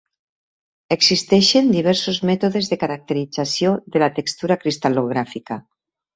Existeixen 0.95 1.69
diversos 1.75 2.17
mètodes 2.31 2.71
de 2.73 2.79
caracterització 2.85 3.75
de 3.99 4.03
la 4.07 4.09
textura 4.19 4.59
cristal·logràfica. 4.65 5.63